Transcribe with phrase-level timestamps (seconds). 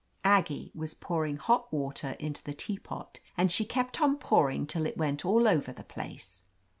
[0.23, 4.97] Aggie was pouring hot water into the teapot, and she kept on pouring till it
[4.97, 6.41] went all over the place.